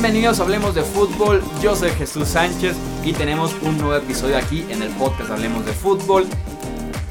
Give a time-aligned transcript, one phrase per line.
[0.00, 4.80] Bienvenidos Hablemos de Fútbol, yo soy Jesús Sánchez y tenemos un nuevo episodio aquí en
[4.80, 6.24] el podcast Hablemos de Fútbol.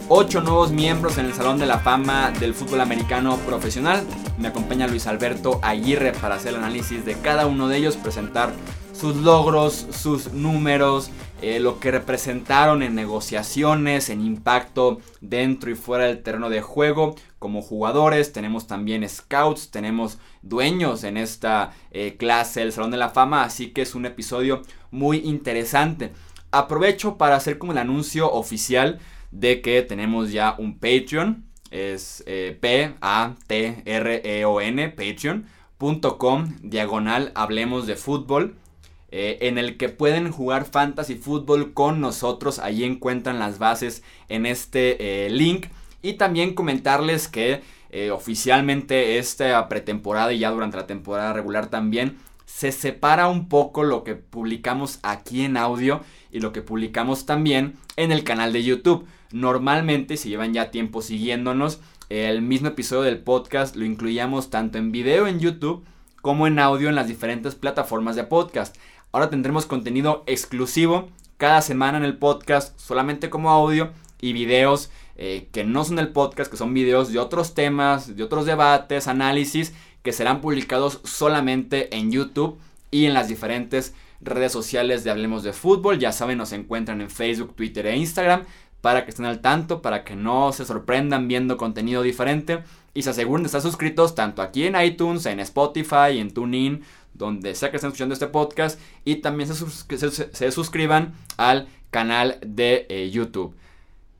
[0.07, 4.05] Ocho nuevos miembros en el Salón de la Fama del Fútbol Americano Profesional.
[4.37, 8.53] Me acompaña Luis Alberto Aguirre para hacer el análisis de cada uno de ellos, presentar
[8.99, 11.11] sus logros, sus números,
[11.41, 17.13] eh, lo que representaron en negociaciones, en impacto dentro y fuera del terreno de juego
[17.37, 23.09] como jugadores, tenemos también scouts, tenemos dueños en esta eh, clase del Salón de la
[23.09, 26.11] Fama, así que es un episodio muy interesante.
[26.49, 28.97] Aprovecho para hacer como el anuncio oficial
[29.29, 32.99] de que tenemos ya un Patreon, es eh, P-A-T-R-E-O-N,
[34.89, 38.55] patreon.com, diagonal, hablemos de fútbol.
[39.09, 42.59] Eh, en el que pueden jugar fantasy fútbol con nosotros.
[42.59, 45.67] Ahí encuentran las bases en este eh, link.
[46.01, 52.17] Y también comentarles que eh, oficialmente esta pretemporada y ya durante la temporada regular también
[52.45, 57.75] se separa un poco lo que publicamos aquí en audio y lo que publicamos también
[57.95, 59.05] en el canal de YouTube.
[59.31, 64.91] Normalmente, si llevan ya tiempo siguiéndonos, el mismo episodio del podcast lo incluíamos tanto en
[64.91, 65.85] video en YouTube
[66.21, 68.75] como en audio en las diferentes plataformas de podcast.
[69.11, 75.47] Ahora tendremos contenido exclusivo cada semana en el podcast, solamente como audio y videos eh,
[75.51, 79.73] que no son el podcast, que son videos de otros temas, de otros debates, análisis,
[80.03, 82.59] que serán publicados solamente en YouTube
[82.91, 85.99] y en las diferentes redes sociales de Hablemos de Fútbol.
[85.99, 88.43] Ya saben, nos encuentran en Facebook, Twitter e Instagram
[88.81, 93.09] para que estén al tanto, para que no se sorprendan viendo contenido diferente y se
[93.09, 96.83] aseguren de estar suscritos tanto aquí en iTunes, en Spotify, en TuneIn
[97.17, 103.09] donde sea que estén escuchando este podcast y también se, suscriban al canal de eh,
[103.09, 103.55] YouTube.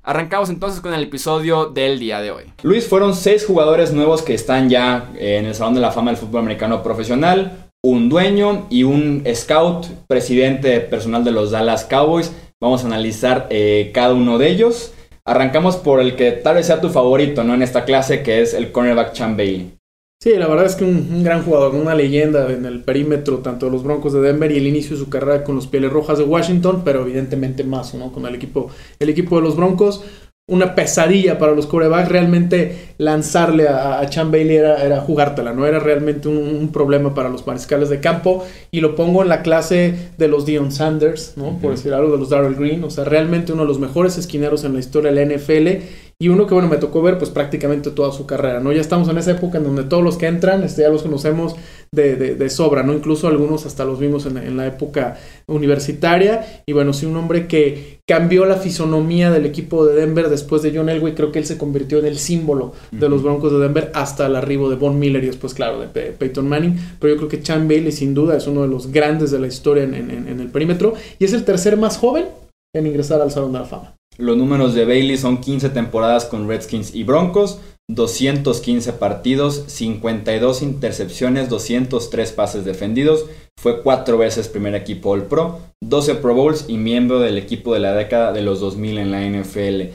[0.03, 2.43] Arrancamos entonces con el episodio del día de hoy.
[2.63, 6.11] Luis, fueron seis jugadores nuevos que están ya eh, en el Salón de la Fama
[6.11, 12.31] del Fútbol Americano Profesional, un dueño y un scout, presidente personal de los Dallas Cowboys.
[12.61, 14.93] Vamos a analizar eh, cada uno de ellos.
[15.25, 17.53] Arrancamos por el que tal vez sea tu favorito, ¿no?
[17.53, 19.76] En esta clase, que es el cornerback Chan Bailey.
[20.19, 23.71] Sí, la verdad es que un, gran jugador, una leyenda en el perímetro, tanto de
[23.71, 26.23] los Broncos de Denver y el inicio de su carrera con los Pieles Rojas de
[26.23, 28.11] Washington, pero evidentemente más, ¿no?
[28.11, 30.03] Con el equipo, el equipo de los Broncos
[30.49, 32.09] una pesadilla para los corebacks.
[32.09, 37.29] Realmente lanzarle a, a Chan Bailey era, era, jugártela, no era realmente un, problema para
[37.29, 38.45] los mariscales de campo.
[38.71, 41.57] Y lo pongo en la clase de los Dion Sanders, ¿no?
[41.59, 42.83] Por decir algo de los Darrell Green.
[42.83, 45.83] O sea, realmente uno de los mejores esquineros en la historia de la NFL.
[46.19, 48.71] Y uno que, bueno, me tocó ver pues prácticamente toda su carrera, ¿no?
[48.71, 51.55] Ya estamos en esa época en donde todos los que entran, este, ya los conocemos
[51.91, 52.93] de, de, sobra, ¿no?
[52.93, 56.63] Incluso algunos hasta los vimos en, en la época universitaria.
[56.65, 60.75] Y bueno, sí, un hombre que cambió la fisonomía del equipo de Denver después de
[60.75, 61.13] John Elway.
[61.13, 64.35] Creo que él se convirtió en el símbolo de los Broncos de Denver hasta el
[64.35, 66.79] arribo de Von Miller y después, claro, de Peyton Manning.
[66.99, 69.45] Pero yo creo que Chan Bailey, sin duda, es uno de los grandes de la
[69.45, 72.25] historia en, en el perímetro y es el tercer más joven
[72.75, 73.96] en ingresar al Salón de la Fama.
[74.17, 81.49] Los números de Bailey son 15 temporadas con Redskins y Broncos, 215 partidos, 52 intercepciones,
[81.49, 83.25] 203 pases defendidos.
[83.59, 87.79] Fue cuatro veces primer equipo All Pro, 12 Pro Bowls y miembro del equipo de
[87.79, 89.93] la década de los 2000 en la NFL.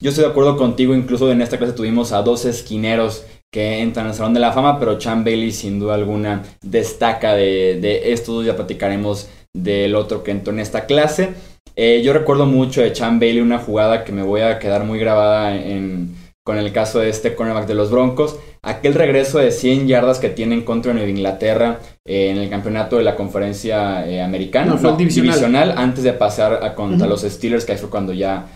[0.00, 4.06] Yo estoy de acuerdo contigo, incluso en esta clase tuvimos a dos esquineros que entran
[4.06, 8.44] al Salón de la Fama, pero Chan Bailey sin duda alguna destaca de, de estos,
[8.44, 11.34] ya platicaremos del otro que entró en esta clase.
[11.76, 14.98] Eh, yo recuerdo mucho de Chan Bailey una jugada que me voy a quedar muy
[14.98, 16.14] grabada en,
[16.44, 18.38] con el caso de este cornerback de los Broncos.
[18.62, 23.02] Aquel regreso de 100 yardas que tienen contra Nueva Inglaterra eh, en el campeonato de
[23.02, 25.74] la conferencia eh, americana, no, divisional.
[25.76, 28.46] antes de pasar a contra los Steelers, que ahí fue cuando ya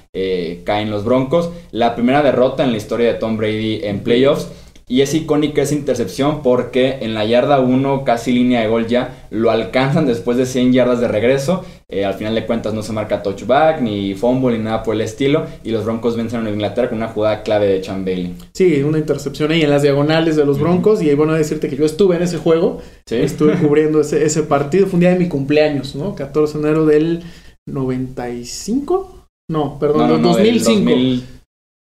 [0.65, 1.51] caen los Broncos.
[1.73, 4.49] La primera derrota en la historia de Tom Brady en playoffs.
[4.89, 9.27] Y es icónica esa intercepción porque en la yarda 1, casi línea de gol ya,
[9.31, 11.63] lo alcanzan después de 100 yardas de regreso.
[11.91, 15.03] Eh, al final de cuentas no se marca touchback, ni fumble, ni nada por el
[15.03, 15.47] estilo.
[15.63, 18.35] Y los Broncos vencen a Inglaterra con una jugada clave de Chan Bailey.
[18.55, 21.03] Sí, una intercepción ahí en las diagonales de los Broncos.
[21.03, 22.81] Y bueno decirte que yo estuve en ese juego.
[23.11, 24.87] Estuve cubriendo ese, ese partido.
[24.87, 26.15] Fue un día de mi cumpleaños, ¿no?
[26.15, 27.23] 14 de enero del
[27.67, 29.27] 95.
[29.51, 31.38] No, perdón, no, 2005.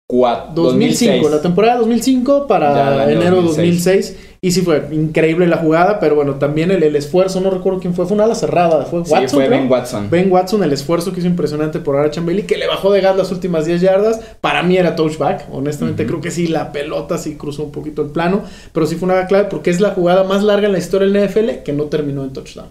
[0.09, 4.15] 2005, la temporada 2005 para enero 2006.
[4.39, 8.05] Y sí fue increíble la jugada, pero bueno, también el, esfuerzo, no recuerdo quién fue,
[8.05, 9.29] fue una ala cerrada, fue Watson.
[9.29, 10.09] fue Ben Watson.
[10.09, 13.17] Ben Watson, el esfuerzo que hizo impresionante por Ara Bailey, que le bajó de gas
[13.17, 14.21] las últimas 10 yardas.
[14.39, 18.09] Para mí era touchback, honestamente creo que sí, la pelota sí cruzó un poquito el
[18.09, 21.09] plano, pero sí fue una clave porque es la jugada más larga en la historia
[21.09, 22.69] del NFL que no terminó en touchdown.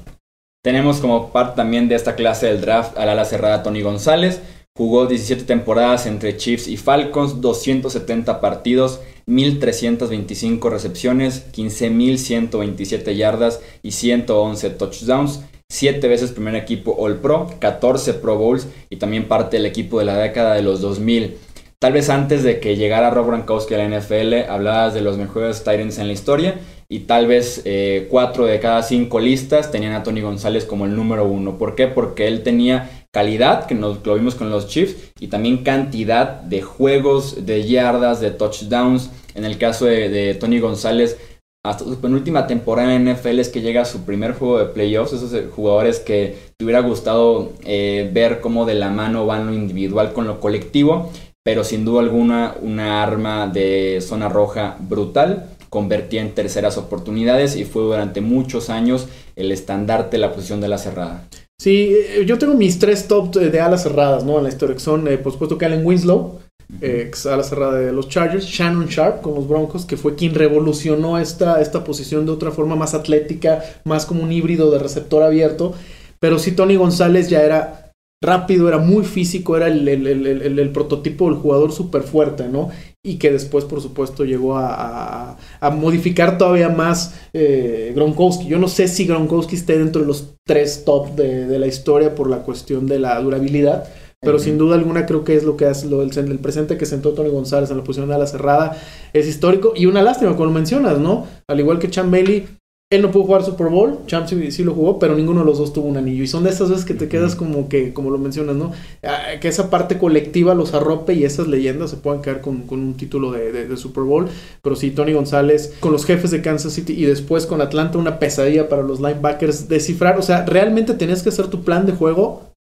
[0.62, 4.40] Tenemos como parte también de esta clase del draft al ala cerrada Tony González,
[4.76, 14.70] Jugó 17 temporadas entre Chiefs y Falcons, 270 partidos, 1.325 recepciones, 15.127 yardas y 111
[14.70, 15.40] touchdowns.
[15.68, 20.04] 7 veces primer equipo All Pro, 14 Pro Bowls y también parte del equipo de
[20.04, 21.38] la década de los 2000.
[21.78, 25.58] Tal vez antes de que llegara Rob Gronkowski a la NFL, hablabas de los mejores
[25.58, 26.54] Titans en la historia
[26.88, 30.94] y tal vez eh, cuatro de cada cinco listas tenían a Tony González como el
[30.94, 31.58] número uno.
[31.58, 31.86] ¿Por qué?
[31.86, 36.60] Porque él tenía calidad, que nos, lo vimos con los Chiefs, y también cantidad de
[36.60, 39.08] juegos, de yardas, de touchdowns.
[39.34, 41.16] En el caso de, Tony González,
[41.64, 45.14] hasta su penúltima temporada en NFL es que llega a su primer juego de playoffs.
[45.14, 49.54] Esos eh, jugadores que te hubiera gustado eh, ver cómo de la mano van lo
[49.54, 51.10] individual con lo colectivo
[51.42, 55.50] pero sin duda alguna una arma de zona roja brutal.
[55.70, 60.66] Convertía en terceras oportunidades y fue durante muchos años el estandarte de la posición de
[60.66, 61.22] la cerrada.
[61.58, 64.36] Sí, eh, yo tengo mis tres top de alas cerradas, ¿no?
[64.38, 66.40] En la historia, que son, eh, por supuesto, Allen Winslow,
[66.80, 71.18] ex ala cerrada de los Chargers, Shannon Sharp con los Broncos, que fue quien revolucionó
[71.18, 75.74] esta, esta posición de otra forma más atlética, más como un híbrido de receptor abierto.
[76.20, 77.85] Pero sí, Tony González ya era
[78.26, 82.70] rápido, era muy físico, era el, prototipo del jugador súper fuerte, ¿no?
[83.02, 85.36] Y que después, por supuesto, llegó a,
[85.72, 88.46] modificar todavía más eh, Gronkowski.
[88.46, 92.28] Yo no sé si Gronkowski esté dentro de los tres top de, la historia por
[92.28, 93.88] la cuestión de la durabilidad.
[94.20, 97.12] Pero sin duda alguna creo que es lo que hace lo, el, presente que sentó
[97.12, 98.76] Tony González en la posición de ala cerrada
[99.12, 101.26] es histórico y una lástima, como mencionas, ¿no?
[101.46, 102.48] Al igual que Chan Bailey,
[102.88, 105.72] él no pudo jugar Super Bowl, Champs sí, lo jugó, pero ninguno de los dos
[105.72, 106.22] tuvo un anillo.
[106.22, 108.70] Y son de esas veces que te quedas como que, como lo mencionas, ¿no?
[109.02, 112.94] Ah, que esa parte colectiva los arrope y esas leyendas se puedan quedar con, un
[112.94, 114.28] título de, Super Bowl.
[114.62, 118.20] Pero sí, Tony González con los jefes de Kansas City y después con Atlanta, una
[118.20, 120.16] pesadilla para los linebackers descifrar.
[120.16, 122.55] O sea, realmente tenías que hacer tu plan de juego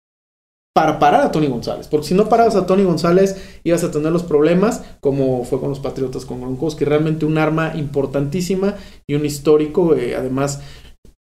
[0.74, 1.88] para parar a Tony González.
[1.88, 5.70] Porque si no parabas a Tony González, ibas a tener los problemas, como fue con
[5.70, 6.84] los Patriotas con Gronkowski.
[6.84, 8.76] Realmente un arma importantísima
[9.08, 9.96] y un histórico.
[9.96, 10.62] Eh, además,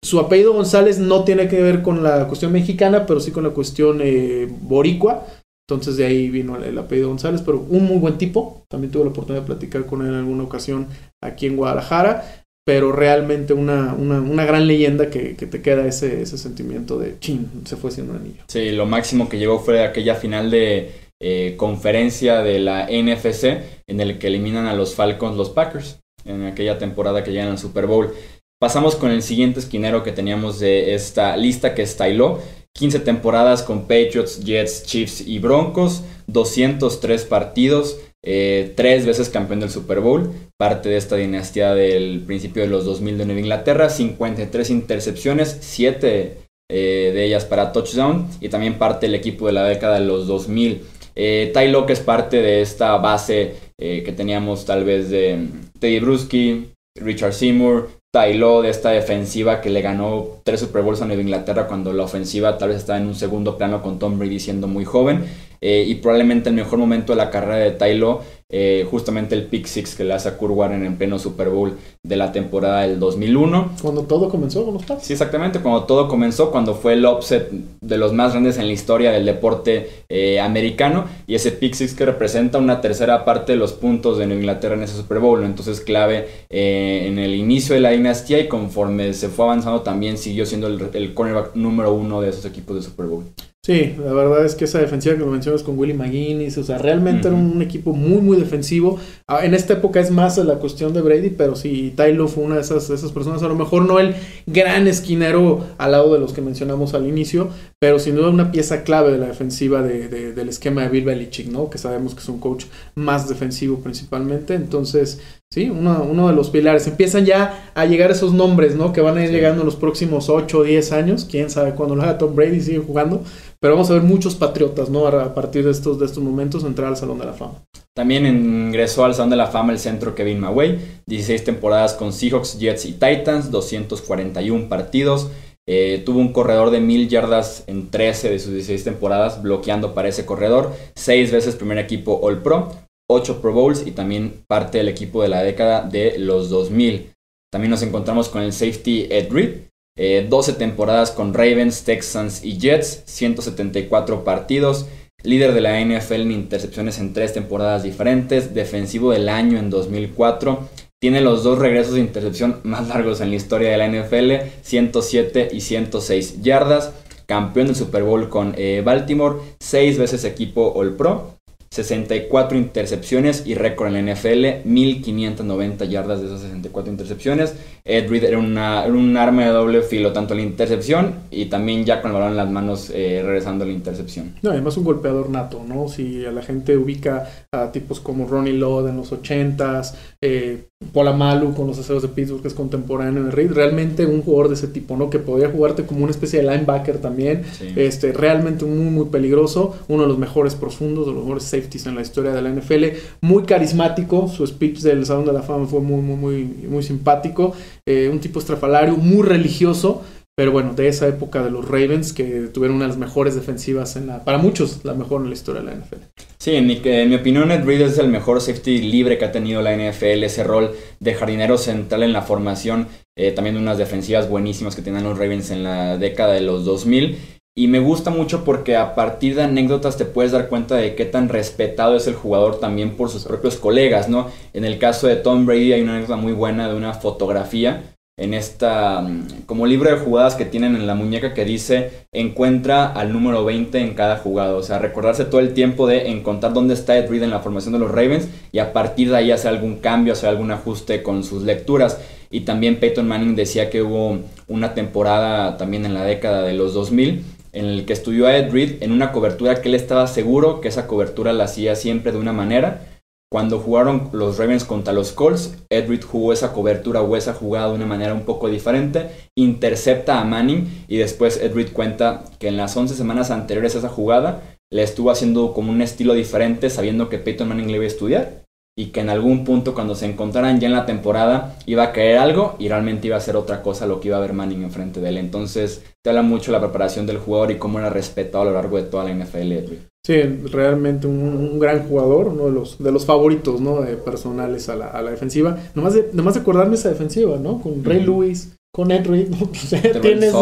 [0.02, 3.50] su apellido González no tiene que ver con la cuestión mexicana, pero sí con la
[3.50, 5.25] cuestión eh, boricua.
[5.69, 8.62] Entonces de ahí vino el, apellido González, pero un muy buen tipo.
[8.69, 10.88] También tuve la oportunidad de platicar con él en alguna ocasión
[11.22, 16.98] aquí en Guadalajara pero realmente una, una, gran leyenda que, te queda ese, ese sentimiento
[16.98, 18.42] de chin, se fue siendo un anillo.
[18.48, 20.90] Sí, lo máximo que llegó fue aquella final de
[21.22, 26.44] eh, conferencia de la NFC en el que eliminan a los Falcons los Packers en
[26.44, 28.12] aquella temporada que llegan al Super Bowl.
[28.58, 32.40] Pasamos con el siguiente esquinero que teníamos de esta lista que es Tylo.
[32.72, 37.96] 15 temporadas con Patriots, Jets, Chiefs y Broncos, 203 partidos,
[38.26, 42.84] eh, tres veces campeón del Super Bowl, parte de esta dinastía del principio de los
[42.84, 46.38] 2000 de Nueva Inglaterra, 53 intercepciones, 7
[46.69, 50.26] eh, de ellas para touchdown y también parte del equipo de la década de los
[50.26, 50.82] 2000.
[51.14, 55.46] Eh, Ty Locke es parte de esta base eh, que teníamos tal vez de
[55.78, 61.04] Teddy Bruschi, Richard Seymour, Ty de esta defensiva que le ganó tres Super Bowls a
[61.04, 64.40] Nueva Inglaterra cuando la ofensiva tal vez estaba en un segundo plano con Tom Brady
[64.40, 65.24] siendo muy joven.
[65.60, 69.66] Eh, y probablemente el mejor momento de la carrera de Tylo, eh, justamente el pick
[69.66, 73.00] six que le hace a Kurt Warren en pleno Super Bowl de la temporada del
[73.00, 73.72] 2001.
[73.82, 75.04] Cuando todo comenzó con los Pats.
[75.04, 78.72] Sí, exactamente, cuando todo comenzó, cuando fue el offset de los más grandes en la
[78.72, 83.58] historia del deporte eh, americano y ese pick six que representa una tercera parte de
[83.58, 87.80] los puntos de Nueva Inglaterra en ese Super Bowl, entonces clave en el inicio de
[87.80, 92.21] la dinastía y conforme se fue avanzando también siguió siendo el, el cornerback número uno
[92.21, 93.25] de esos equipos de Super Bowl.
[93.66, 96.78] Sí, la verdad es que esa defensiva que lo mencionas con Willie McGuinness, o sea,
[96.78, 99.00] realmente era un equipo muy, muy defensivo.
[99.26, 102.54] Ah, en esta época es más la cuestión de Brady, pero sí, Tylo fue una
[102.54, 104.14] de esas, esas personas, a lo mejor no el
[104.46, 107.49] gran esquinero al lado de los que mencionamos al inicio,
[107.80, 111.49] pero sin duda una pieza clave de la defensiva de, del esquema de Bill Belichick,
[111.49, 111.68] ¿no?
[111.68, 115.20] Que sabemos que es un coach más defensivo principalmente, entonces
[115.53, 116.87] Sí, uno, uno, de los pilares.
[116.87, 118.93] Empiezan ya a llegar esos nombres, ¿no?
[118.93, 121.25] Que van a ir llegando en los próximos 8 o 10 años.
[121.25, 123.23] Quién sabe cuándo lo haga Tom Brady sigue jugando.
[123.61, 125.07] Pero vamos a ver muchos patriotas, ¿no?
[125.07, 127.62] A partir de estos, de estos momentos entrar al Salón de la Fama.
[127.95, 130.79] También ingresó al Salón de la Fama el centro Kevin Maway.
[131.07, 133.50] 16 temporadas con Seahawks, Jets y Titans.
[133.50, 135.31] 241 partidos.
[135.69, 140.09] Eh, tuvo un corredor de mil yardas en 13 de sus 16 temporadas, bloqueando para
[140.09, 140.73] ese corredor.
[140.97, 142.86] 6 veces primer equipo All Pro.
[143.08, 147.12] 8 Pro Bowls y también parte del equipo de la década de los 2000.
[147.52, 152.58] También nos encontramos con el safety Ed Reed, 12 eh, temporadas con Ravens, Texans y
[152.58, 154.86] Jets, 174 partidos,
[155.22, 160.68] líder de la NFL en intercepciones en tres temporadas diferentes, defensivo del año en 2004.
[161.00, 165.50] Tiene los dos regresos de intercepción más largos en la historia de la NFL, 107
[165.52, 166.92] y 106 yardas.
[167.26, 171.36] Campeón del Super Bowl con eh, Baltimore, seis veces equipo All Pro
[171.70, 177.54] 64 intercepciones y récord en la NFL, 1590 yardas de esas 64 intercepciones.
[177.85, 182.02] Ed Reed era, una, un arma de doble filo, tanto la intercepción y también ya
[182.02, 184.35] con el balón en las manos eh, regresando a la intercepción.
[184.42, 185.88] No, además un golpeador nato, ¿no?
[185.88, 191.66] Si la gente ubica a tipos como Ronnie Lott en los 80s, eh, Polamalu con
[191.66, 194.95] los aceros de Pittsburgh, que es contemporáneo de Reed, realmente un jugador de ese tipo,
[194.95, 195.09] ¿no?
[195.09, 197.45] Que podía jugarte como una especie de linebacker también,
[197.76, 201.95] este, realmente muy, muy peligroso, uno de los mejores profundos, de los mejores safeties en
[201.95, 202.85] la historia de la NFL,
[203.23, 207.54] muy carismático, su speech del Salón de la Fama fue muy, muy, muy, muy simpático,
[207.87, 210.02] eh, un tipo estrafalario, muy religioso,
[210.37, 213.97] pero bueno, de esa época de los Ravens que tuvieron una de las mejores defensivas
[213.97, 215.97] en la, para muchos, la mejor en la historia de la NFL.
[216.37, 219.75] Sí, en mi, opinión, Ed Reed es el mejor safety libre que ha tenido la
[219.75, 224.76] NFL, ese rol de jardinero central en la formación, eh, también de unas defensivas buenísimas
[224.76, 227.16] que tenían los Ravens en la década de los 2000.
[227.59, 231.07] Y me gusta mucho porque a partir de anécdotas te puedes dar cuenta de qué
[231.07, 234.31] tan respetado es el jugador también por sus propios colegas, ¿no?
[234.52, 238.32] En el caso de Tom Brady hay una anécdota muy buena de una fotografía en
[238.32, 243.12] esta mm, como libro de jugadas que tienen en la muñeca que dice encuentra al
[243.12, 246.96] número 20 en cada jugada, o sea, recordarse todo el tiempo de encontrar dónde está
[246.96, 249.76] Ed Reed en la formación de los Ravens y a partir de ahí hacer algún
[249.76, 252.00] cambio, hacer algún ajuste con sus lecturas.
[252.30, 254.18] Y también Peyton Manning decía que hubo
[254.49, 258.50] una temporada también en la década de los 2000 en el que estudió a Ed
[258.50, 262.18] Reed en una cobertura que él estaba seguro que esa cobertura la hacía siempre de
[262.18, 262.96] una manera
[263.30, 267.75] cuando jugaron los Ravens contra los Colts, Edward jugó esa cobertura o esa jugada de
[267.75, 272.76] una manera un poco diferente, intercepta a Manning y después Edward cuenta que en las
[272.76, 277.18] 11 semanas anteriores a esa jugada le estuvo haciendo como un estilo diferente sabiendo que
[277.18, 278.47] Peyton Manning le iba a estudiar
[278.78, 282.18] y que en algún punto cuando se encontraran ya en la temporada iba a caer
[282.18, 285.00] algo y realmente iba a ser otra cosa lo que iba a ver Manning enfrente
[285.00, 285.16] de él.
[285.16, 288.76] Entonces te habla mucho la preparación del jugador y cómo era respetado a lo largo
[288.76, 289.96] de toda la NFL.
[290.06, 293.80] Sí, realmente un, gran jugador, uno de los, de los favoritos ¿no?
[293.80, 295.58] de personales a la, a la defensiva.
[295.75, 297.60] Nomás de, nomás de acordarme esa defensiva, ¿no?
[297.60, 299.30] Con Ray Lewis, con Ed Reed,
[300.02, 300.32] tienes,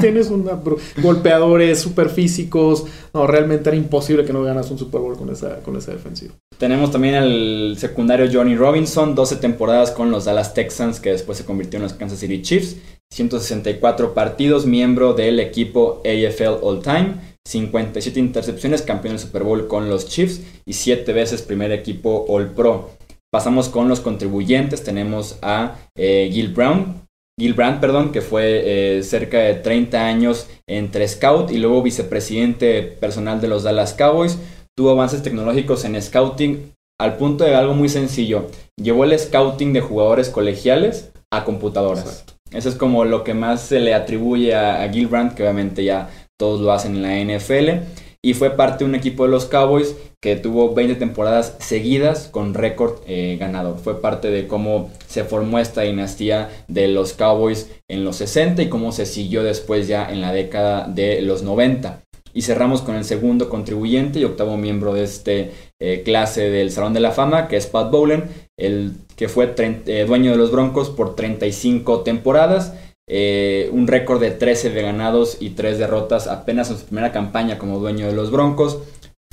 [0.00, 0.60] tienes una,
[1.00, 2.84] golpeadores super físicos.
[3.14, 6.34] No, realmente era imposible que no ganas un Super Bowl con esa, con esa defensiva.
[6.58, 11.44] Tenemos también al secundario Johnny Robinson, 12 temporadas con los Dallas Texans, que después se
[11.44, 12.78] convirtió en los Kansas City Chiefs,
[13.12, 19.88] 164 partidos, miembro del equipo AFL All Time, 57 intercepciones, campeón del Super Bowl con
[19.88, 22.90] los Chiefs y 7 veces primer equipo All Pro.
[23.32, 27.02] Pasamos con los contribuyentes, tenemos a eh, Gil Brown,
[27.40, 33.40] Gilbrand, perdón, que fue eh, cerca de 30 años entre scout y luego vicepresidente personal
[33.40, 34.38] de los Dallas Cowboys.
[34.76, 38.46] Tuvo avances tecnológicos en scouting al punto de algo muy sencillo.
[38.80, 42.24] Llevó el scouting de jugadores colegiales a computadoras.
[42.52, 46.10] Eso es como lo que más se le atribuye a, a Gilbrand, que obviamente ya
[46.38, 47.84] todos lo hacen en la NFL
[48.24, 52.54] y fue parte de un equipo de los Cowboys que tuvo 20 temporadas seguidas con
[52.54, 53.78] récord eh, ganador.
[53.78, 58.68] Fue parte de cómo se formó esta dinastía de los Cowboys en los 60 y
[58.68, 62.00] cómo se siguió después ya en la década de los 90.
[62.32, 66.94] Y cerramos con el segundo contribuyente y octavo miembro de este eh, clase del Salón
[66.94, 68.24] de la Fama, que es Pat Bowlen,
[68.56, 72.72] el que fue eh, dueño de los Broncos por 35 temporadas
[73.08, 77.58] eh, un récord de 13 de ganados y 3 derrotas apenas en su primera campaña
[77.58, 78.78] como dueño de los Broncos.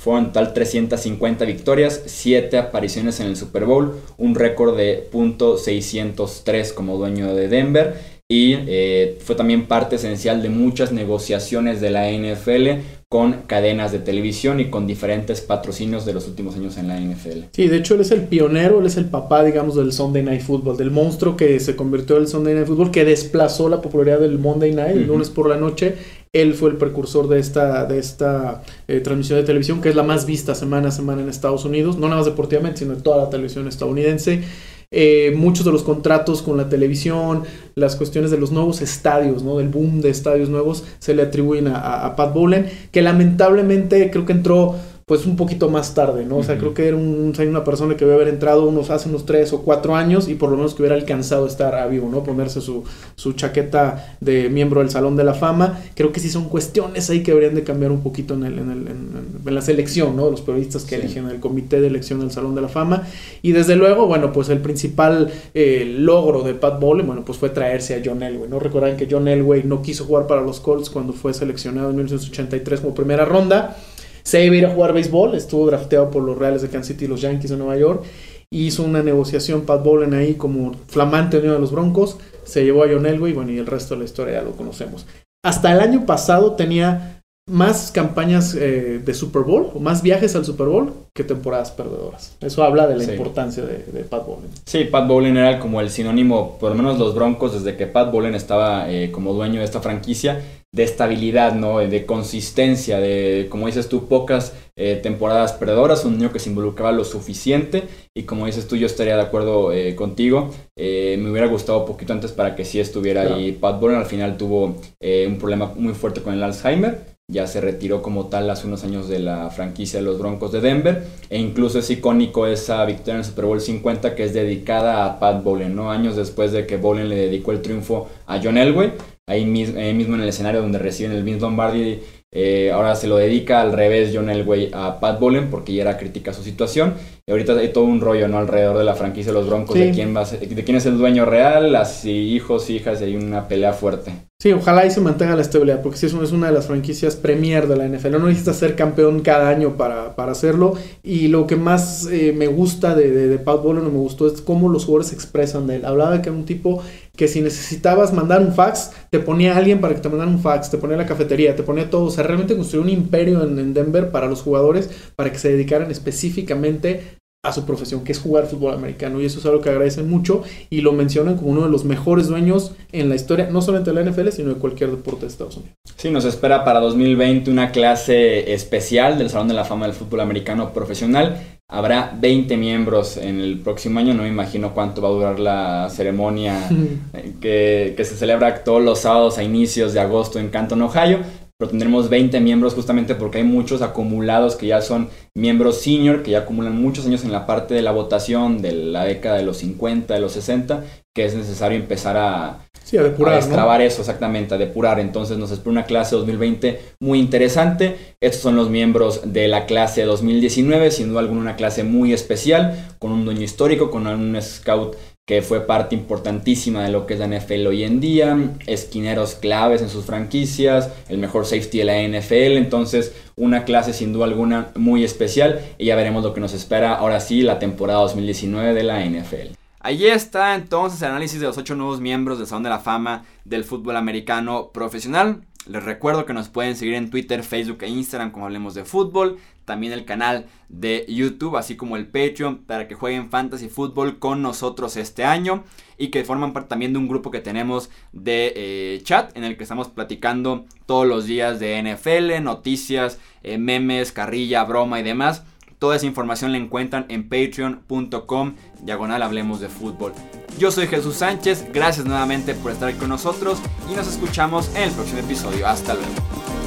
[0.00, 6.96] Fueron tal 350 victorias, 7 apariciones en el Super Bowl, un récord de .603 como
[6.96, 12.99] dueño de Denver y eh, fue también parte esencial de muchas negociaciones de la NFL
[13.12, 17.46] con cadenas de televisión y con diferentes patrocinios de los últimos años en la NFL.
[17.52, 20.42] Sí, de hecho él es el pionero, él es el papá, digamos, del Sunday Night
[20.42, 24.20] Football, del monstruo que se convirtió en el Sunday Night Football, que desplazó la popularidad
[24.20, 25.96] del Monday Night, el lunes por la noche.
[26.32, 30.04] Él fue el precursor de esta, de esta eh, transmisión de televisión, que es la
[30.04, 33.24] más vista semana a semana en Estados Unidos, no nada más deportivamente, sino en toda
[33.24, 34.44] la televisión estadounidense.
[34.92, 37.44] Eh, muchos de los contratos con la televisión,
[37.76, 39.58] las cuestiones de los nuevos estadios, ¿no?
[39.58, 44.26] Del boom de estadios nuevos, se le atribuyen a, a Pat Bowlen, que lamentablemente creo
[44.26, 44.74] que entró
[45.10, 46.36] pues un poquito más tarde, ¿no?
[46.36, 49.26] O sea, creo que era un, una persona que debe haber entrado unos hace unos
[49.26, 52.08] tres o cuatro años y por lo menos que hubiera alcanzado a estar a vivo,
[52.08, 52.22] ¿no?
[52.22, 52.84] Ponerse su,
[53.16, 55.80] su chaqueta de miembro del Salón de la Fama.
[55.96, 58.70] Creo que sí son cuestiones ahí que deberían de cambiar un poquito en, el, en,
[58.70, 60.30] el, en, la selección, ¿no?
[60.30, 63.02] Los periodistas que eligen el comité de elección del Salón de la Fama.
[63.42, 67.50] Y desde luego, bueno, pues el principal eh, logro de Pat Bowlen, bueno, pues fue
[67.50, 68.60] traerse a John Elway, ¿no?
[68.60, 72.78] Recuerdan que John Elway no quiso jugar para los Colts cuando fue seleccionado en 1983
[72.78, 73.76] como primera ronda
[74.22, 77.04] se iba a ir a jugar béisbol, estuvo drafteado por los Reales de Kansas City
[77.04, 78.04] y los Yankees de Nueva York.
[78.52, 82.18] Hizo una negociación Pat Bowlen ahí como flamante unido de los Broncos.
[82.44, 85.06] Se llevó a John Elway, bueno, y el resto de la historia ya lo conocemos.
[85.44, 90.44] Hasta el año pasado tenía más campañas eh, de Super Bowl o más viajes al
[90.44, 92.36] Super Bowl que temporadas perdedoras.
[92.40, 94.50] Eso habla de la importancia de, Pat Bowlen.
[94.64, 98.12] Sí, Pat Bowlen era como el sinónimo, por lo menos los Broncos, desde que Pat
[98.12, 100.40] Bowlen estaba eh, como dueño de esta franquicia,
[100.72, 101.78] de estabilidad, ¿no?
[101.78, 106.92] De consistencia, de, como dices tú, pocas eh, temporadas perdedoras, un niño que se involucraba
[106.92, 107.84] lo suficiente
[108.14, 110.50] y como dices tú, yo estaría de acuerdo contigo.
[110.76, 114.36] me hubiera gustado un poquito antes para que sí estuviera ahí Pat Bowlen, al final
[114.36, 118.84] tuvo un problema muy fuerte con el Alzheimer ya se retiró como tal hace unos
[118.84, 123.14] años de la franquicia de los Broncos de Denver e incluso es icónico esa victoria
[123.14, 125.90] en el Super Bowl 50 que es dedicada a Pat Bowlen, ¿no?
[125.90, 128.92] Años después de que Bowlen le dedicó el triunfo a John Elway,
[129.30, 132.00] ahí mismo, en el escenario donde reciben el Vince Lombardi,
[132.32, 135.98] eh, ahora se lo dedica al revés John Elway a Pat Bowlen porque ya era
[135.98, 136.94] crítica su situación
[137.30, 138.38] y ahorita hay todo un rollo, ¿no?
[138.38, 141.24] Alrededor de la franquicia de los Broncos, de, quién va de quién es el dueño
[141.26, 144.10] real, las hijos, hijas, y hay una pelea fuerte.
[144.42, 147.68] Sí, ojalá y se mantenga la estabilidad, porque sí es una de las franquicias premier
[147.68, 148.12] de la NFL.
[148.12, 150.72] No necesitas ser campeón cada año para, hacerlo.
[151.02, 154.70] Y lo que más eh, me gusta de, de, Pat Bowlen, me gustó, es cómo
[154.70, 155.84] los jugadores se expresan de él.
[155.84, 156.82] Hablaba de que era un tipo
[157.14, 160.40] que si necesitabas mandar un fax, te ponía a alguien para que te mandara un
[160.40, 162.04] fax, te ponía la cafetería, te ponía todo.
[162.04, 165.52] O sea, realmente construyó un imperio en, en Denver para los jugadores, para que se
[165.52, 169.20] dedicaran específicamente a su profesión, que es jugar fútbol americano.
[169.20, 172.28] Y eso es algo que agradecen mucho y lo mencionan como uno de los mejores
[172.28, 175.56] dueños en la historia, no solamente de la NFL, sino de cualquier deporte de Estados
[175.56, 175.74] Unidos.
[175.96, 180.20] Sí, nos espera para 2020 una clase especial del Salón de la Fama del Fútbol
[180.20, 181.40] Americano Profesional.
[181.66, 185.88] Habrá 20 miembros en el próximo año, no me imagino cuánto va a durar la
[185.88, 186.68] ceremonia
[187.40, 191.20] que, que se celebra todos los sábados a inicios de agosto en Canton, Ohio
[191.60, 196.30] pero tendremos 20 miembros justamente porque hay muchos acumulados que ya son miembros senior, que
[196.30, 199.58] ya acumulan muchos años en la parte de la votación de la década de los
[199.58, 203.34] 50, de los 60, que es necesario empezar a, sí, a depurar.
[203.34, 205.00] A extrabar eso, exactamente, a depurar.
[205.00, 208.14] Entonces nos espera una clase 2020 muy interesante.
[208.22, 212.88] Estos son los miembros de la clase 2019, sin duda alguna una clase muy especial,
[212.98, 214.96] con un dueño histórico, con un scout
[215.30, 219.80] que fue parte importantísima de lo que es la NFL hoy en día, esquineros claves
[219.80, 224.72] en sus franquicias, el mejor safety de la NFL, entonces una clase sin duda alguna
[224.74, 228.82] muy especial y ya veremos lo que nos espera ahora sí la temporada 2019 de
[228.82, 229.54] la NFL.
[229.78, 233.22] Allí está entonces el análisis de los ocho nuevos miembros del Salón de la Fama
[233.44, 235.42] del fútbol americano profesional.
[235.66, 239.38] Les recuerdo que nos pueden seguir en Twitter, Facebook e Instagram como hablemos de fútbol.
[239.70, 244.42] También el canal de YouTube, así como el Patreon, para que jueguen fantasy fútbol con
[244.42, 245.62] nosotros este año.
[245.96, 249.56] Y que forman parte también de un grupo que tenemos de eh, chat en el
[249.56, 255.44] que estamos platicando todos los días de NFL, noticias, eh, memes, carrilla, broma y demás.
[255.78, 260.14] Toda esa información la encuentran en patreon.com diagonal hablemos de fútbol.
[260.58, 264.90] Yo soy Jesús Sánchez, gracias nuevamente por estar con nosotros y nos escuchamos en el
[264.90, 265.68] próximo episodio.
[265.68, 266.59] Hasta luego.